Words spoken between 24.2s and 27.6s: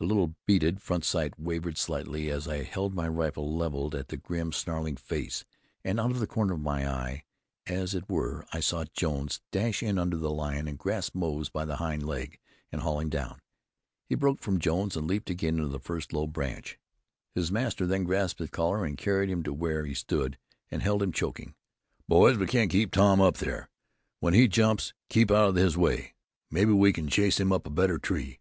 he jumps, keep out of his way. Maybe we can chase him